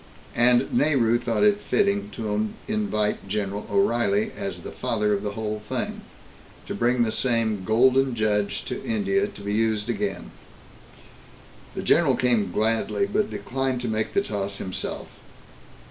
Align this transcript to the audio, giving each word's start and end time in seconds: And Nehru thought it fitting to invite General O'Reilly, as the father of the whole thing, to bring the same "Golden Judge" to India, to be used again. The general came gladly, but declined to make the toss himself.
And 0.33 0.73
Nehru 0.73 1.19
thought 1.19 1.43
it 1.43 1.59
fitting 1.59 2.09
to 2.15 2.49
invite 2.67 3.27
General 3.27 3.67
O'Reilly, 3.69 4.31
as 4.35 4.61
the 4.61 4.71
father 4.71 5.13
of 5.13 5.21
the 5.21 5.33
whole 5.33 5.61
thing, 5.69 6.01
to 6.65 6.73
bring 6.73 7.03
the 7.03 7.11
same 7.11 7.63
"Golden 7.63 8.15
Judge" 8.15 8.65
to 8.65 8.83
India, 8.83 9.27
to 9.27 9.41
be 9.41 9.53
used 9.53 9.91
again. 9.91 10.31
The 11.75 11.83
general 11.83 12.15
came 12.15 12.51
gladly, 12.51 13.05
but 13.05 13.29
declined 13.29 13.79
to 13.81 13.87
make 13.87 14.15
the 14.15 14.23
toss 14.23 14.55
himself. 14.57 15.05